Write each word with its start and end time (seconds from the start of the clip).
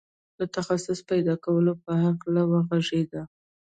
د 0.39 0.41
تخصص 0.55 0.99
پيدا 1.09 1.35
کولو 1.45 1.73
په 1.83 1.91
هکله 2.05 2.41
وغږېد. 2.49 3.11